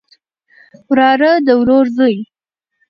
وراره 0.89 1.31
د 1.45 1.47
ورور 1.61 1.85
زوی 1.97 2.15